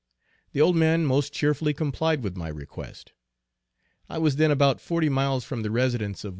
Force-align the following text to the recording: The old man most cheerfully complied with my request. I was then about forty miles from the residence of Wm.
The 0.53 0.61
old 0.61 0.75
man 0.75 1.05
most 1.05 1.31
cheerfully 1.31 1.75
complied 1.75 2.23
with 2.23 2.35
my 2.35 2.47
request. 2.47 3.13
I 4.09 4.17
was 4.17 4.37
then 4.37 4.49
about 4.49 4.81
forty 4.81 5.09
miles 5.09 5.43
from 5.43 5.61
the 5.61 5.69
residence 5.69 6.23
of 6.23 6.29
Wm. 6.29 6.29